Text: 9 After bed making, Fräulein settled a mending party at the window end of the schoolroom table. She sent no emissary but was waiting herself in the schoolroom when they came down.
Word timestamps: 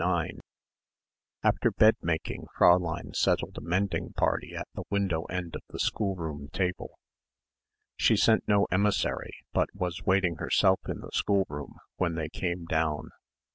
9 0.03 0.39
After 1.43 1.69
bed 1.69 1.95
making, 2.01 2.47
Fräulein 2.57 3.15
settled 3.15 3.55
a 3.59 3.61
mending 3.61 4.13
party 4.13 4.55
at 4.55 4.67
the 4.73 4.81
window 4.89 5.25
end 5.25 5.55
of 5.55 5.61
the 5.69 5.77
schoolroom 5.77 6.49
table. 6.51 6.97
She 7.97 8.17
sent 8.17 8.47
no 8.47 8.65
emissary 8.71 9.43
but 9.53 9.69
was 9.75 10.01
waiting 10.03 10.37
herself 10.37 10.79
in 10.89 11.01
the 11.01 11.11
schoolroom 11.13 11.75
when 11.97 12.15
they 12.15 12.29
came 12.29 12.65
down. 12.65 13.11